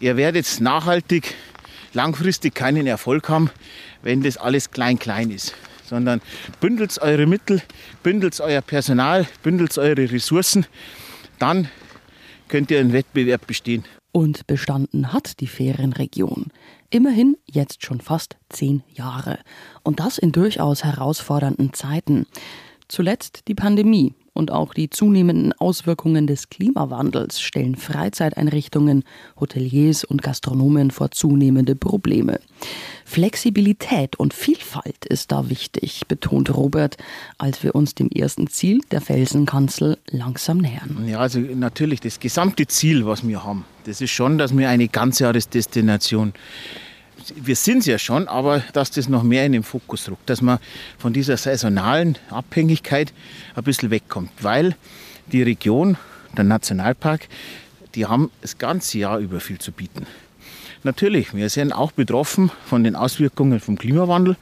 [0.00, 1.34] Ihr werdet nachhaltig,
[1.92, 3.50] langfristig keinen Erfolg haben,
[4.02, 5.54] wenn das alles klein-klein ist.
[5.84, 6.20] Sondern
[6.60, 7.62] bündelt eure Mittel,
[8.02, 10.66] bündelt euer Personal, bündelt eure Ressourcen,
[11.38, 11.68] dann
[12.48, 13.84] könnt ihr einen Wettbewerb bestehen.
[14.12, 16.46] Und bestanden hat die Ferienregion.
[16.90, 19.38] Immerhin jetzt schon fast zehn Jahre.
[19.82, 22.26] Und das in durchaus herausfordernden Zeiten.
[22.88, 29.02] Zuletzt die Pandemie und auch die zunehmenden Auswirkungen des Klimawandels stellen Freizeiteinrichtungen,
[29.38, 32.38] Hoteliers und Gastronomen vor zunehmende Probleme.
[33.04, 36.96] Flexibilität und Vielfalt ist da wichtig, betont Robert,
[37.36, 41.04] als wir uns dem ersten Ziel der Felsenkanzel langsam nähern.
[41.08, 44.86] Ja, also natürlich das gesamte Ziel, was wir haben, das ist schon, dass wir eine
[44.86, 46.32] Ganzjahresdestination
[47.36, 50.42] wir sind es ja schon, aber dass das noch mehr in den Fokus rückt, dass
[50.42, 50.58] man
[50.98, 53.12] von dieser saisonalen Abhängigkeit
[53.54, 54.76] ein bisschen wegkommt, weil
[55.32, 55.96] die Region,
[56.36, 57.28] der Nationalpark,
[57.94, 60.06] die haben das ganze Jahr über viel zu bieten.
[60.84, 64.36] Natürlich, wir sind auch betroffen von den Auswirkungen vom Klimawandel.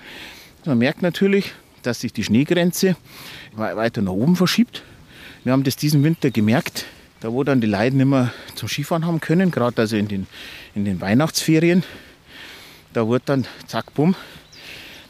[0.65, 2.97] Man merkt natürlich, dass sich die Schneegrenze
[3.55, 4.83] weiter nach oben verschiebt.
[5.45, 6.87] Wir haben das diesen Winter gemerkt,
[7.21, 10.27] da wo dann die Leute nicht mehr zum Skifahren haben können, gerade also in den,
[10.75, 11.85] in den Weihnachtsferien.
[12.93, 14.15] Da wurde dann, zack, bumm,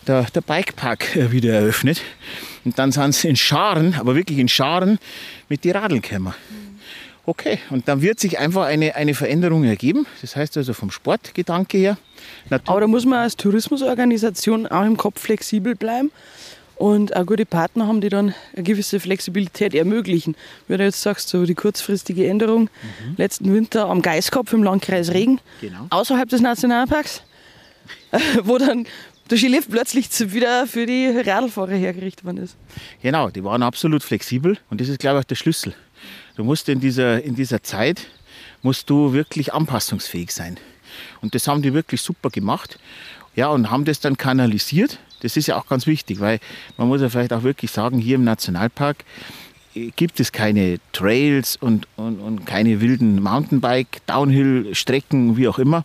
[0.06, 2.02] der, der Bikepark äh, wieder eröffnet.
[2.64, 4.98] Und dann sind sie in Scharen, aber wirklich in Scharen,
[5.48, 6.34] mit die Radeln gekommen.
[7.24, 10.06] Okay, und dann wird sich einfach eine, eine Veränderung ergeben.
[10.20, 11.98] Das heißt also vom Sportgedanke her.
[12.66, 16.12] Aber da muss man als Tourismusorganisation auch im Kopf flexibel bleiben
[16.76, 20.36] und auch gute Partner haben, die dann eine gewisse Flexibilität ermöglichen.
[20.68, 23.14] Wie du jetzt sagst, so die kurzfristige Änderung mhm.
[23.16, 25.86] letzten Winter am Geiskopf im Landkreis Regen, genau.
[25.90, 27.22] außerhalb des Nationalparks.
[28.42, 28.86] wo dann
[29.30, 32.56] der Skilift plötzlich wieder für die Radlfahrer hergerichtet worden ist.
[33.02, 35.74] Genau, die waren absolut flexibel und das ist, glaube ich, auch der Schlüssel.
[36.36, 38.06] Du musst in dieser, in dieser Zeit
[38.62, 40.58] musst du wirklich anpassungsfähig sein.
[41.20, 42.78] Und das haben die wirklich super gemacht.
[43.34, 44.98] Ja, und haben das dann kanalisiert.
[45.20, 46.40] Das ist ja auch ganz wichtig, weil
[46.76, 49.04] man muss ja vielleicht auch wirklich sagen, hier im Nationalpark
[49.74, 55.84] äh, gibt es keine Trails und, und, und keine wilden Mountainbike, Downhill-Strecken, wie auch immer.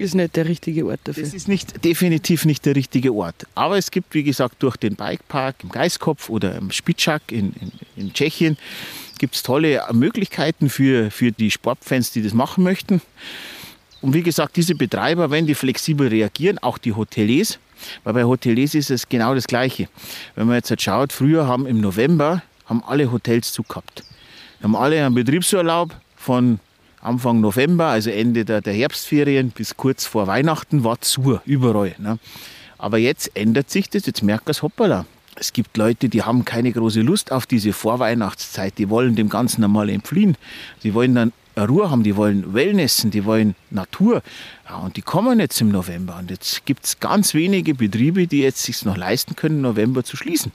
[0.00, 1.24] Ist nicht der richtige Ort dafür.
[1.24, 3.46] Das ist nicht, definitiv nicht der richtige Ort.
[3.54, 7.72] Aber es gibt, wie gesagt, durch den Bikepark im Geiskopf oder im Spitschak in, in,
[7.96, 8.56] in Tschechien,
[9.18, 13.02] gibt es tolle Möglichkeiten für, für die Sportfans, die das machen möchten.
[14.00, 17.58] Und wie gesagt, diese Betreiber, wenn die flexibel reagieren, auch die Hoteliers,
[18.02, 19.90] weil bei Hoteliers ist es genau das Gleiche.
[20.34, 24.02] Wenn man jetzt schaut, früher haben im November haben alle Hotels zugehabt.
[24.62, 26.58] Haben alle einen Betriebsurlaub von
[27.02, 31.94] Anfang November, also Ende der, der Herbstferien bis kurz vor Weihnachten war zu, überall.
[31.98, 32.18] Ne?
[32.78, 35.06] Aber jetzt ändert sich das, jetzt merkt es hoppala.
[35.36, 39.64] Es gibt Leute, die haben keine große Lust auf diese Vorweihnachtszeit, die wollen dem Ganzen
[39.64, 40.36] einmal entfliehen.
[40.82, 44.22] Die wollen dann Ruhe haben, die wollen Wellnessen, die wollen Natur.
[44.68, 46.16] Ja, und die kommen jetzt im November.
[46.18, 50.16] Und jetzt gibt es ganz wenige Betriebe, die jetzt sich noch leisten können, November zu
[50.16, 50.52] schließen.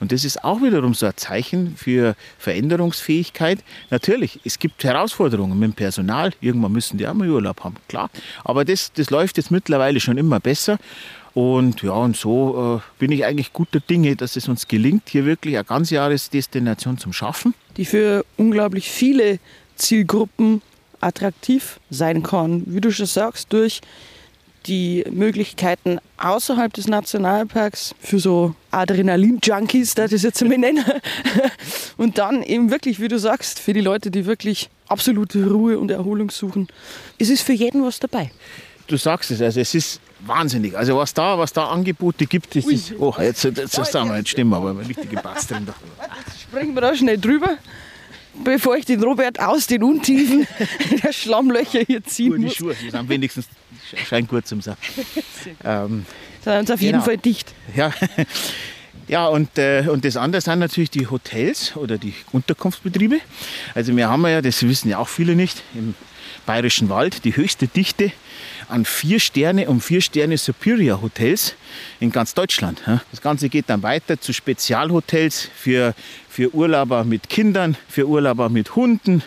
[0.00, 3.58] Und das ist auch wiederum so ein Zeichen für Veränderungsfähigkeit.
[3.90, 6.32] Natürlich, es gibt Herausforderungen mit dem Personal.
[6.40, 8.10] Irgendwann müssen die auch mal Urlaub haben, klar.
[8.44, 10.78] Aber das, das läuft jetzt mittlerweile schon immer besser.
[11.34, 15.24] Und ja, und so äh, bin ich eigentlich guter Dinge, dass es uns gelingt, hier
[15.24, 17.54] wirklich eine Ganzjahresdestination zu schaffen.
[17.76, 19.38] Die für unglaublich viele
[19.76, 20.62] Zielgruppen
[21.00, 22.64] attraktiv sein kann.
[22.66, 23.80] Wie du schon sagst, durch
[24.68, 30.84] die Möglichkeiten außerhalb des Nationalparks für so Adrenalin-Junkies, das ich jetzt mal nennen.
[31.96, 35.90] Und dann eben wirklich, wie du sagst, für die Leute, die wirklich absolute Ruhe und
[35.90, 36.68] Erholung suchen.
[37.18, 38.30] Es ist für jeden was dabei.
[38.86, 40.76] Du sagst es, also es ist wahnsinnig.
[40.76, 42.94] Also was da, was da Angebote gibt, das ist.
[42.98, 45.66] Oh, jetzt, jetzt, jetzt, jetzt wir nicht stimmen, aber eine richtige Bass drin.
[46.26, 47.58] Jetzt springen wir da schnell drüber
[48.44, 50.46] bevor ich den Robert aus den Untiefen
[51.02, 52.54] der Schlammlöcher hier ziehen Gut, die muss.
[52.54, 53.46] Schuhe, die sind wenigstens
[54.08, 54.76] scheint gut zum sein.
[55.64, 56.06] Ähm,
[56.42, 57.04] Sind auf jeden Genau.
[57.04, 57.52] Fall dicht.
[57.74, 57.92] ja.
[59.06, 63.20] Ja, und, äh, und das andere sind natürlich die Hotels oder die Unterkunftsbetriebe.
[63.74, 65.94] Also wir haben ja, das wissen ja auch viele nicht, im
[66.44, 68.12] Bayerischen Wald die höchste Dichte
[68.68, 71.54] an vier Sterne und vier Sterne Superior Hotels
[72.00, 72.82] in ganz Deutschland.
[73.10, 75.94] Das Ganze geht dann weiter zu Spezialhotels für,
[76.28, 79.22] für Urlauber mit Kindern, für Urlauber mit Hunden,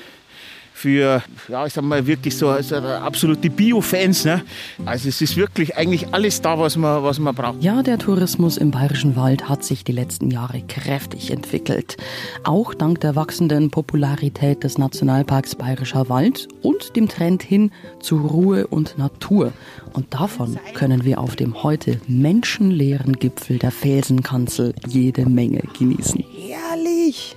[0.82, 4.26] für, ja, ich sag mal, wirklich so, so absolute Bio-Fans.
[4.26, 4.42] Ne?
[4.86, 7.64] Also es ist wirklich eigentlich alles da, was man, was man braucht.
[7.64, 11.98] Ja, der Tourismus im Bayerischen Wald hat sich die letzten Jahre kräftig entwickelt.
[12.44, 18.66] Auch dank der wachsenden Popularität des Nationalparks Bayerischer Wald und dem Trend hin zu Ruhe
[18.66, 19.54] und Natur.
[19.94, 26.24] Und davon können wir auf dem heute menschenleeren Gipfel der Felsenkanzel jede Menge genießen.
[26.48, 27.36] Herrlich!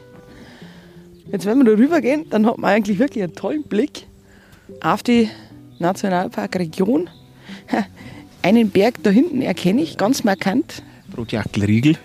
[1.34, 4.06] Jetzt, wenn wir da rüber gehen, dann hat man eigentlich wirklich einen tollen Blick
[4.80, 5.28] auf die
[5.80, 7.10] Nationalparkregion.
[8.42, 10.84] Einen Berg da hinten erkenne ich ganz markant.
[11.16, 11.96] Rotjackelriegel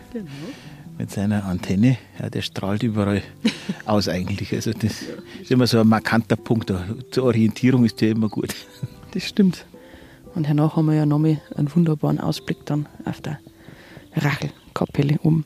[0.97, 3.21] mit seiner Antenne, ja, der strahlt überall
[3.85, 4.51] aus eigentlich.
[4.51, 5.03] Also das
[5.39, 6.73] ist immer so ein markanter Punkt.
[7.11, 8.55] Zur Orientierung ist der immer gut.
[9.11, 9.67] Das stimmt.
[10.33, 13.39] Und hernach haben wir ja nochmal einen wunderbaren Ausblick dann auf der
[14.15, 15.45] Rachelkapelle oben.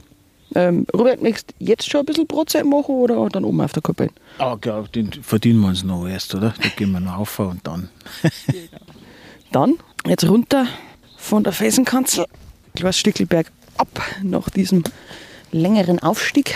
[0.55, 3.81] Ähm, Robert, möchtest du jetzt schon ein bisschen Brotzeit machen oder dann oben auf der
[3.81, 4.11] Kapelle?
[4.37, 6.53] Aber glaub, den verdienen wir uns noch erst, oder?
[6.61, 7.89] Da gehen wir noch auf und dann.
[9.51, 9.75] Dann
[10.07, 10.65] jetzt runter
[11.15, 12.25] von der Felsenkanzel,
[12.75, 14.83] kleines Stückchen bergab nach diesem
[15.51, 16.55] längeren Aufstieg.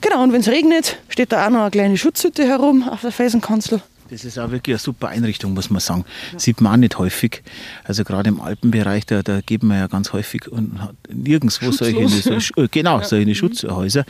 [0.00, 3.12] Genau, und wenn es regnet, steht da auch noch eine kleine Schutzhütte herum auf der
[3.12, 3.82] Felsenkanzel.
[4.10, 6.04] Das ist auch wirklich eine super Einrichtung, muss man sagen.
[6.36, 7.42] Sieht man auch nicht häufig.
[7.84, 12.08] Also gerade im Alpenbereich, da, da geben wir ja ganz häufig und hat nirgendwo solche,
[12.08, 14.04] so, äh, genau, solche Schutzhäuser.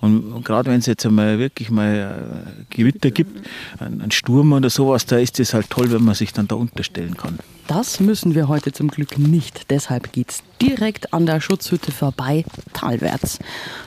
[0.00, 3.46] Und, gerade wenn es jetzt einmal wirklich mal äh, Gewitter gibt,
[3.78, 6.54] einen einen Sturm oder sowas, da ist es halt toll, wenn man sich dann da
[6.54, 7.38] unterstellen kann.
[7.66, 9.70] Das müssen wir heute zum Glück nicht.
[9.70, 13.40] Deshalb geht's direkt an der Schutzhütte vorbei, talwärts.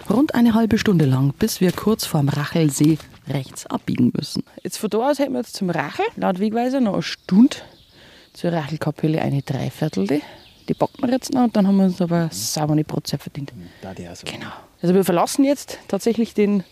[0.10, 2.97] Rund eine halbe Stunde lang, bis wir kurz vorm Rachelsee
[3.29, 4.43] rechts abbiegen müssen.
[4.63, 7.57] Jetzt von da aus hätten wir jetzt zum Rachel, laut Wegweiser, noch eine Stunde.
[8.33, 10.21] Zur Rachelkapelle eine Dreiviertel.
[10.67, 13.51] Die backen wir jetzt noch und dann haben wir uns aber sauber eine Brotzeit verdient.
[13.81, 14.25] Da der so.
[14.25, 14.51] Genau.
[14.81, 16.63] Also wir verlassen jetzt tatsächlich den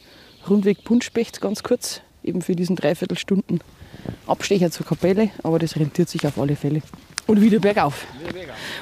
[0.47, 3.59] Rundweg Punschpecht ganz kurz, eben für diesen Dreiviertelstunden
[4.27, 6.81] Abstecher zur Kapelle, aber das rentiert sich auf alle Fälle.
[7.25, 8.05] Und wieder bergauf.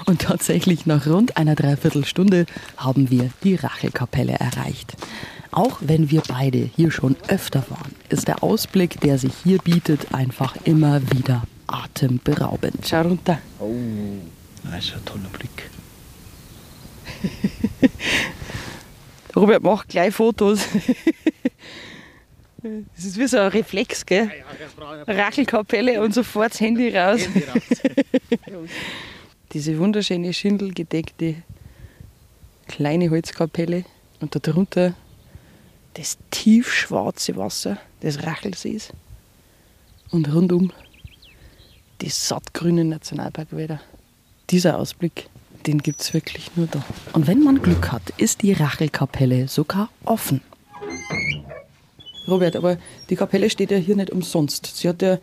[0.06, 2.46] Und tatsächlich nach rund einer Dreiviertelstunde
[2.78, 4.96] haben wir die Rachelkapelle erreicht.
[5.56, 10.14] Auch wenn wir beide hier schon öfter waren, ist der Ausblick, der sich hier bietet,
[10.14, 12.86] einfach immer wieder atemberaubend.
[12.86, 13.40] Schau runter.
[14.64, 15.70] Das ist ein toller Blick.
[19.36, 20.60] Robert macht gleich Fotos.
[22.96, 24.32] Das ist wie so ein Reflex, gell?
[25.06, 27.22] Rachelkapelle und sofort das Handy raus.
[29.54, 31.36] Diese wunderschöne schindelgedeckte
[32.68, 33.86] kleine Holzkapelle
[34.20, 34.96] und darunter
[35.96, 38.90] das tiefschwarze Wasser des Rachelsees
[40.12, 40.72] und rundum
[42.02, 43.80] die sattgrünen Nationalparkwälder.
[44.50, 45.30] Dieser Ausblick,
[45.66, 46.84] den gibt es wirklich nur da.
[47.14, 50.42] Und wenn man Glück hat, ist die Rachelkapelle sogar offen.
[52.28, 52.78] Robert, aber
[53.10, 54.78] die Kapelle steht ja hier nicht umsonst.
[54.78, 55.18] Sie hat ja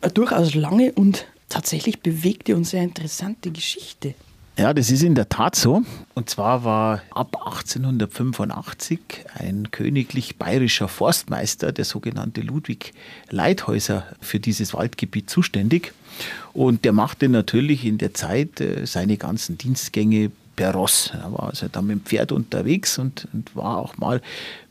[0.00, 4.14] eine durchaus lange und tatsächlich bewegte und sehr interessante Geschichte.
[4.58, 5.82] Ja, das ist in der Tat so.
[6.14, 8.98] Und zwar war ab 1885
[9.34, 12.94] ein königlich bayerischer Forstmeister, der sogenannte Ludwig
[13.28, 15.92] Leithäuser, für dieses Waldgebiet zuständig.
[16.54, 21.12] Und der machte natürlich in der Zeit äh, seine ganzen Dienstgänge per Ross.
[21.12, 24.20] Er war also da mit dem Pferd unterwegs und, und, war auch mal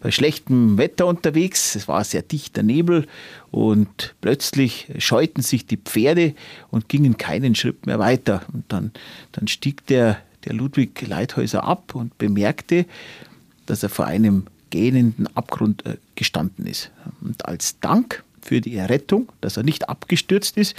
[0.01, 1.75] bei schlechtem Wetter unterwegs.
[1.75, 3.07] Es war sehr dichter Nebel
[3.51, 6.33] und plötzlich scheuten sich die Pferde
[6.71, 8.41] und gingen keinen Schritt mehr weiter.
[8.51, 8.91] Und dann,
[9.31, 12.85] dann stieg der, der Ludwig Leithäuser ab und bemerkte,
[13.67, 16.91] dass er vor einem gähnenden Abgrund äh, gestanden ist.
[17.21, 20.75] Und als Dank für die Errettung, dass er nicht abgestürzt ist,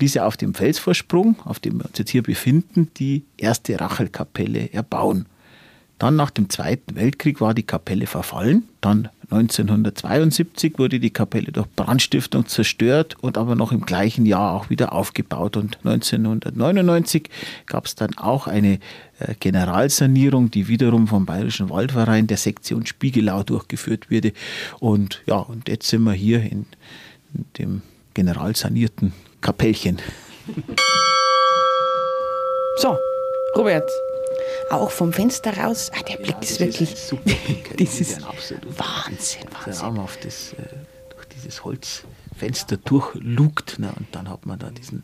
[0.00, 4.72] ließ er auf dem Felsvorsprung, auf dem wir uns jetzt hier befinden, die erste Rachelkapelle
[4.72, 5.26] erbauen.
[6.00, 8.64] Dann nach dem Zweiten Weltkrieg war die Kapelle verfallen.
[8.80, 14.70] Dann 1972 wurde die Kapelle durch Brandstiftung zerstört und aber noch im gleichen Jahr auch
[14.70, 15.58] wieder aufgebaut.
[15.58, 17.28] Und 1999
[17.66, 18.78] gab es dann auch eine
[19.18, 24.32] äh, Generalsanierung, die wiederum vom Bayerischen Waldverein der Sektion Spiegelau durchgeführt wurde.
[24.78, 26.64] Und ja, und jetzt sind wir hier in,
[27.34, 27.82] in dem
[28.14, 30.00] generalsanierten Kapellchen.
[32.76, 32.96] So,
[33.56, 33.90] Robert,
[34.70, 35.90] auch vom Fenster raus.
[35.94, 36.92] Ah, der Blick ja, ist wirklich.
[36.92, 37.30] Ist super
[37.78, 39.72] das ist Wahnsinn, Wahnsinn.
[39.72, 40.56] Traumhaft, das, äh,
[41.14, 43.78] durch dieses Holzfenster durchlugt.
[43.78, 45.02] Ne, und dann hat man da diesen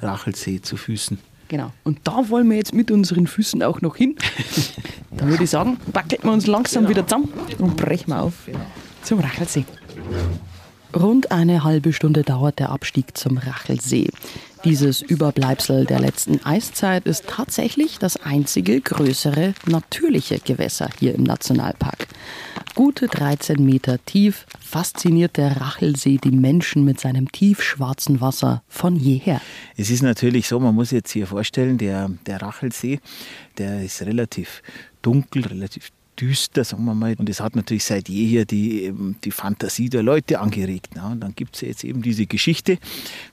[0.00, 1.18] Rachelsee zu Füßen.
[1.48, 1.72] Genau.
[1.84, 4.16] Und da wollen wir jetzt mit unseren Füßen auch noch hin.
[5.16, 6.90] Dann würde ich sagen, wackeln wir uns langsam genau.
[6.90, 8.58] wieder zusammen und brechen wir auf genau.
[9.02, 9.64] zum Rachelsee.
[10.94, 14.10] Rund eine halbe Stunde dauert der Abstieg zum Rachelsee.
[14.64, 22.08] Dieses Überbleibsel der letzten Eiszeit ist tatsächlich das einzige größere natürliche Gewässer hier im Nationalpark.
[22.74, 29.40] Gute 13 Meter tief fasziniert der Rachelsee die Menschen mit seinem tiefschwarzen Wasser von jeher.
[29.76, 33.00] Es ist natürlich so, man muss jetzt hier vorstellen, der, der Rachelsee,
[33.56, 34.62] der ist relativ
[35.00, 37.14] dunkel, relativ düster, sagen wir mal.
[37.18, 38.92] Und es hat natürlich seit jeher die,
[39.24, 40.90] die Fantasie der Leute angeregt.
[40.94, 41.12] Na.
[41.12, 42.78] Und dann gibt es jetzt eben diese Geschichte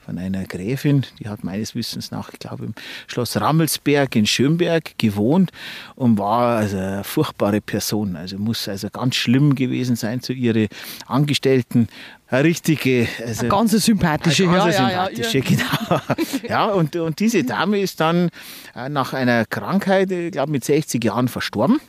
[0.06, 2.74] von einer Gräfin, die hat meines Wissens nach, ich glaube, im
[3.08, 5.52] Schloss Rammelsberg in Schönberg gewohnt
[5.96, 8.16] und war also eine furchtbare Person.
[8.16, 10.68] Also muss also ganz schlimm gewesen sein zu ihren
[11.08, 11.88] Angestellten.
[12.28, 15.50] Eine richtige, also eine ganz sympathische, eine ganz ja, sympathische, ja, ja.
[15.50, 16.02] genau.
[16.50, 18.30] ja, und, und diese Dame ist dann
[18.76, 21.80] äh, nach einer Krankheit, ich glaube mit 60 Jahren verstorben.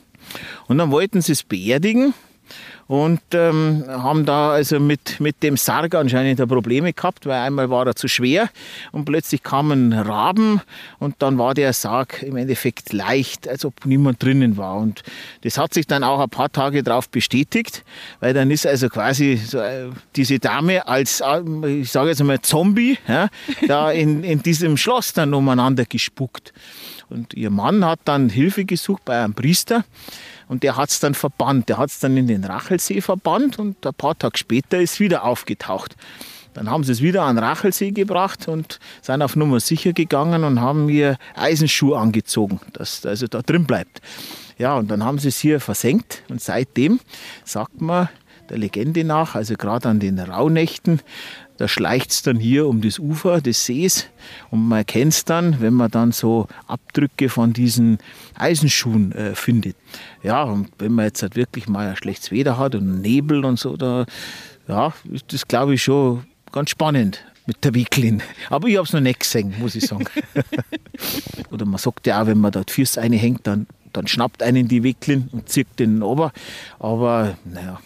[0.67, 2.13] Und dann wollten sie es beerdigen
[2.87, 7.87] und ähm, haben da also mit, mit dem Sarg anscheinend Probleme gehabt, weil einmal war
[7.87, 8.49] er zu schwer
[8.91, 10.61] und plötzlich kamen Raben
[10.99, 14.75] und dann war der Sarg im Endeffekt leicht, als ob niemand drinnen war.
[14.77, 15.01] Und
[15.41, 17.83] das hat sich dann auch ein paar Tage darauf bestätigt,
[18.19, 22.41] weil dann ist also quasi so, äh, diese Dame als, äh, ich sage jetzt mal
[22.41, 23.29] Zombie, ja,
[23.67, 26.53] da in, in diesem Schloss dann umeinander gespuckt.
[27.09, 29.83] Und ihr Mann hat dann Hilfe gesucht bei einem Priester
[30.47, 31.69] und der hat es dann verbannt.
[31.69, 35.23] Der hat es dann in den Rachelsee verbannt und ein paar Tage später ist wieder
[35.23, 35.95] aufgetaucht.
[36.53, 40.61] Dann haben sie es wieder an Rachelsee gebracht und sind auf Nummer sicher gegangen und
[40.61, 44.01] haben mir Eisenschuhe angezogen, dass also da drin bleibt.
[44.57, 47.01] Ja, und dann haben sie es hier versenkt und seitdem
[47.43, 48.07] sagt man
[48.49, 51.01] der Legende nach, also gerade an den Rauhnächten,
[51.57, 54.07] da schleicht es dann hier um das Ufer des Sees
[54.51, 57.99] und man erkennt es dann, wenn man dann so Abdrücke von diesen
[58.35, 59.75] Eisenschuhen äh, findet.
[60.23, 63.59] Ja, und wenn man jetzt halt wirklich mal ein schlechtes Wetter hat und Nebel und
[63.59, 64.05] so, da
[64.67, 68.21] ja, ist das glaube ich schon ganz spannend mit der Wicklin.
[68.49, 70.05] Aber ich habe es noch nicht gesehen, muss ich sagen.
[71.51, 74.83] Oder man sagt ja auch, wenn man die Füße reinhängt, dann, dann schnappt einen die
[74.83, 76.31] Wicklin und zieht den ober.
[76.79, 77.79] Aber naja,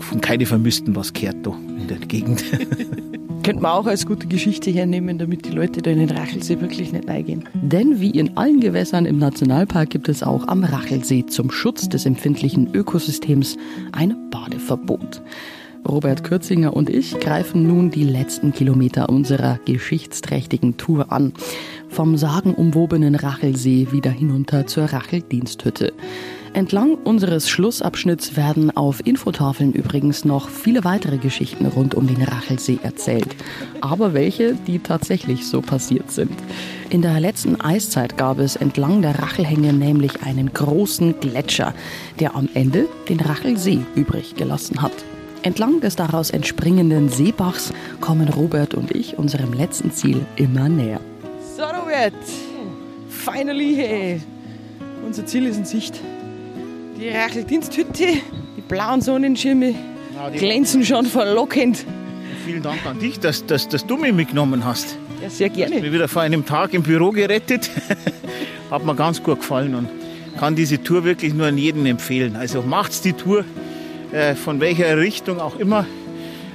[0.00, 2.44] von keine Vermissten was gehört da in der Gegend.
[3.44, 6.92] Könnte man auch als gute Geschichte hernehmen, damit die Leute da in den Rachelsee wirklich
[6.92, 7.48] nicht reingehen.
[7.54, 12.04] Denn wie in allen Gewässern im Nationalpark gibt es auch am Rachelsee zum Schutz des
[12.04, 13.56] empfindlichen Ökosystems
[13.92, 15.22] ein Badeverbot.
[15.88, 21.32] Robert Kürzinger und ich greifen nun die letzten Kilometer unserer geschichtsträchtigen Tour an.
[21.88, 25.94] Vom sagenumwobenen Rachelsee wieder hinunter zur Racheldiensthütte.
[26.58, 32.80] Entlang unseres Schlussabschnitts werden auf Infotafeln übrigens noch viele weitere Geschichten rund um den Rachelsee
[32.82, 33.28] erzählt.
[33.80, 36.32] Aber welche, die tatsächlich so passiert sind.
[36.90, 41.74] In der letzten Eiszeit gab es entlang der Rachelhänge nämlich einen großen Gletscher,
[42.18, 45.04] der am Ende den Rachelsee übrig gelassen hat.
[45.42, 50.98] Entlang des daraus entspringenden Seebachs kommen Robert und ich unserem letzten Ziel immer näher.
[51.56, 52.14] So, Robert.
[53.08, 54.20] Finally.
[55.06, 56.00] Unser Ziel ist in Sicht.
[56.98, 58.06] Die Racheldiensthütte,
[58.56, 59.70] die blauen Sonnenschirme
[60.14, 61.84] Ja, die- glänzen schon verlockend.
[62.44, 64.96] Vielen Dank an dich, dass, dass, dass du mich mitgenommen hast.
[65.22, 65.80] Ja, sehr gerne.
[65.80, 67.70] Bin wieder vor einem Tag im Büro gerettet.
[68.70, 69.88] Hat mir ganz gut gefallen und
[70.38, 72.36] kann diese Tour wirklich nur an jeden empfehlen.
[72.36, 73.44] Also macht's die Tour,
[74.12, 75.84] äh, von welcher Richtung auch immer.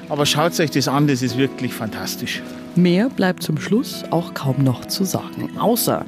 [0.10, 2.42] Aber schaut euch das an, das ist wirklich fantastisch.
[2.76, 6.06] Mehr bleibt zum Schluss auch kaum noch zu sagen, außer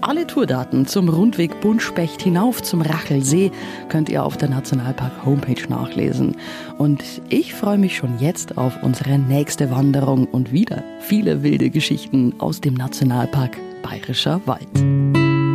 [0.00, 3.50] alle Tourdaten zum Rundweg Buntspecht hinauf zum Rachelsee
[3.88, 6.36] könnt ihr auf der Nationalpark Homepage nachlesen.
[6.78, 12.34] Und ich freue mich schon jetzt auf unsere nächste Wanderung und wieder viele wilde Geschichten
[12.38, 14.68] aus dem Nationalpark Bayerischer Wald.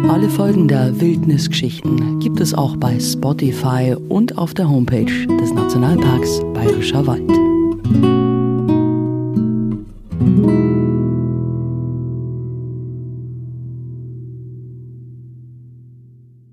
[0.10, 5.06] Alle Folgen der Wildnisgeschichten gibt es auch bei Spotify und auf der Homepage
[5.40, 8.23] des Nationalparks Bayerischer Wald.